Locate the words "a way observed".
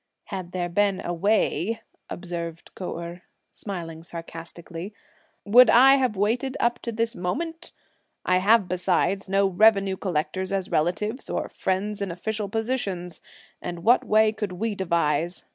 1.05-2.71